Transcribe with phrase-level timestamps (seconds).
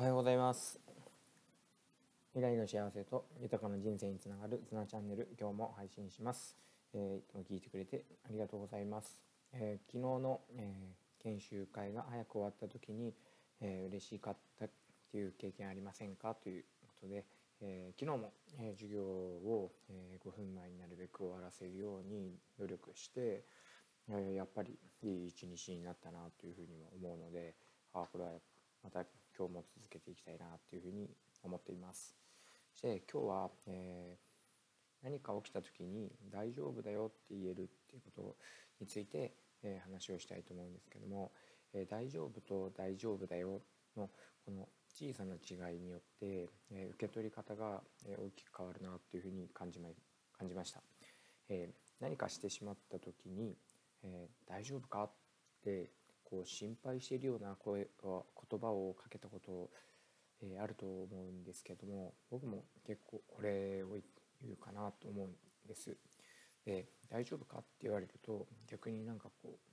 [0.00, 0.80] おはようございます。
[2.32, 6.56] 未来の幸せと豊かな人生につながるツナチャンネル今日も配信します、
[6.94, 9.20] えー、いつも聞いてくれてありがとうございます、
[9.52, 13.12] えー、昨日の、えー、研修会が早く終わった時に、
[13.60, 14.70] えー、嬉しかったっ
[15.12, 17.26] ていう経験ありませんかということで、
[17.60, 23.44] えー、昨日も、えー、授業を、えー、5分前になるべく終わらせるように努力して、
[24.08, 27.52] えー、やっぱりいい一日になったなというふうにも思うので
[27.92, 28.30] あこれは
[28.82, 29.00] また
[29.36, 31.10] 今日も続けていきたいなというふうに
[31.42, 32.14] 思っています。
[32.72, 38.36] そして今日は、えー、何か起きた時に大丈夫だよって言えるっていうこと
[38.80, 41.32] について、えー、話をしたいと思うんですけども、
[41.74, 43.60] えー、大丈夫と大丈夫だよ
[43.96, 44.10] の
[44.44, 49.88] この小さな違いによって、え受け取り方が大きく変わるなというふうに感じま
[50.36, 50.82] 感じました、
[51.48, 51.70] え
[52.00, 53.56] 何かしてしまった時に、
[54.02, 55.10] え大丈夫かっ
[55.62, 55.90] て
[56.30, 59.70] こう心配しているような声言葉をかけたこと、
[60.42, 63.96] え、あると思うんですけども僕も結構これを
[64.40, 65.96] 言うかなと思うんです。
[66.64, 69.70] で大丈夫かって言われると逆になんかこう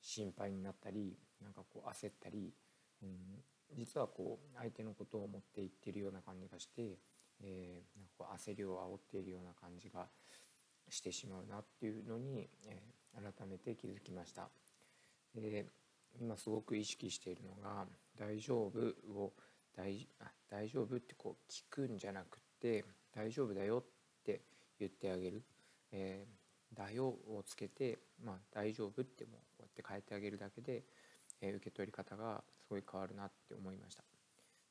[0.00, 2.54] 心配になったりなんかこう焦ったり、
[3.02, 3.42] うん、
[3.76, 6.98] 実はこう相手のことを思って言ってるような感じがして、
[7.42, 10.06] えー、なんかこう焦りを煽っているような感じが
[10.88, 14.48] してしまうなっていうのに、えー、改めて気づきました。
[15.34, 15.66] で
[16.18, 19.32] 今すごく意識しているのが「大丈夫」を
[19.74, 20.08] 大
[20.48, 24.42] 「大丈夫」ってこう聞くんじゃなくて「大丈夫だよ」って
[24.78, 25.42] 言ってあげる
[25.92, 30.84] 「えー、だよ」をつけて「まあ、大丈夫」ってもこうやって変えてあげるだけで、
[31.40, 34.04] えー、受け取り方がすごい変わるなって思いました。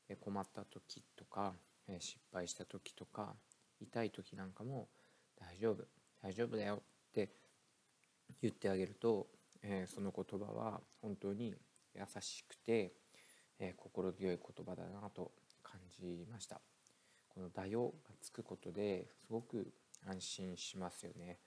[0.08, 1.54] で困った時とか、
[1.86, 3.36] えー、失敗した時とか
[3.80, 4.88] 痛い時なんかも
[5.36, 5.86] 「大丈夫
[6.20, 7.30] 大丈夫だよ」って
[8.40, 9.28] 言ってあげると
[9.62, 11.54] えー、その言葉は本当に
[11.94, 12.92] 優しくて、
[13.58, 16.60] えー、心強い言葉だなと感じました。
[17.28, 19.72] この「だよ」がつくことですごく
[20.06, 21.38] 安心しますよね、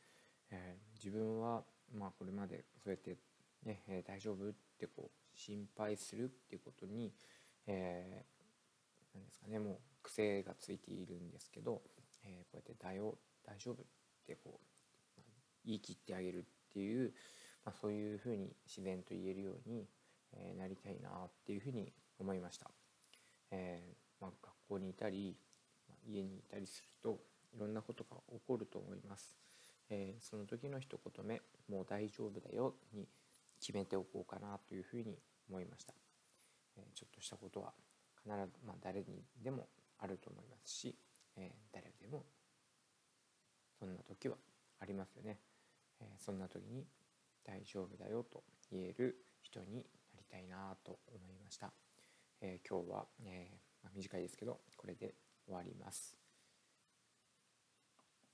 [0.49, 3.17] えー、自分はまあこれまでそうやって
[3.65, 7.13] ね、え大丈夫ってこう心配するっていうことに、
[7.65, 11.81] えー、なんですかねもう癖がついているんですけど、
[12.25, 13.85] えー、こうやって「だよ大丈夫」っ
[14.27, 14.59] てこ
[15.17, 15.31] う、まあ、
[15.65, 17.13] 言い切ってあげるっていう
[17.65, 19.87] まあ、そういうふうに自然と言えるように、
[20.33, 22.69] えー、なりたいなっていうふうに思いました。
[23.51, 25.35] えー、まあ、学校にいたり、
[25.87, 27.19] まあ、家にいたりすると
[27.55, 29.37] いろんなことが起こると思います。
[29.89, 33.07] えー、その時の一言目「もう大丈夫だよ」に
[33.59, 35.19] 決めておこうかなというふうに
[35.49, 35.93] 思いました。
[36.75, 37.73] えちょっとしたことは
[38.23, 39.67] 必ず、まあ、誰にでも
[39.99, 40.95] あると思いますし、
[41.35, 42.25] え誰でも
[43.77, 44.37] そんな時は
[44.79, 45.39] ありますよね。
[45.99, 46.87] えそんな時に
[47.43, 51.73] 大丈夫だよと言える人になりたいなと思いました。
[52.41, 55.13] えー、今日は、えー、まあ、短いですけどこれで
[55.45, 56.22] 終わります。